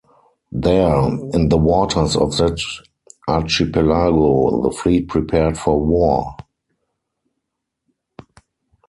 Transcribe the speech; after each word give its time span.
There, 0.51 0.99
in 1.31 1.49
the 1.49 1.59
waters 1.59 2.15
of 2.15 2.35
that 2.37 2.59
archipelago, 3.27 4.63
the 4.63 4.71
fleet 4.71 5.07
prepared 5.07 5.59
for 5.59 5.79
war. 5.79 6.37